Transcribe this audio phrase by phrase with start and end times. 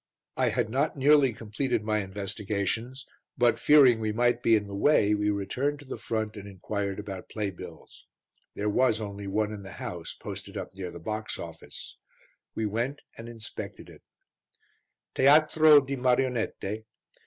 [0.35, 3.05] I had not nearly completed my investigations;
[3.37, 6.97] but, fearing we might be in the way, we returned to the front and inquired
[6.97, 8.07] about play bills.
[8.55, 11.97] There was only one in the house, posted up near the box office;
[12.55, 14.01] we went and inspected it
[15.13, 16.87] TEATRO DI MARIONETTE.